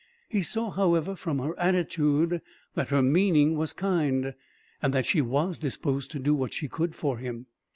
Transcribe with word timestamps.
He 0.27 0.41
saw, 0.41 0.71
however, 0.71 1.15
from 1.15 1.37
her 1.37 1.53
attitude, 1.59 2.41
that 2.73 2.87
her 2.87 3.03
meaning 3.03 3.55
was 3.55 3.71
kind, 3.71 4.33
and 4.81 4.95
that 4.95 5.05
she 5.05 5.21
was 5.21 5.59
disposed 5.59 6.09
to 6.09 6.17
do 6.19 6.33
what 6.33 6.53
she 6.53 6.67
could 6.67 6.95
for 6.95 7.19
him. 7.19 7.45